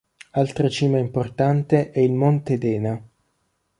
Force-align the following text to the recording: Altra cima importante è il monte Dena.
Altra 0.31 0.67
cima 0.67 0.97
importante 0.97 1.91
è 1.91 1.99
il 1.99 2.11
monte 2.13 2.57
Dena. 2.57 2.99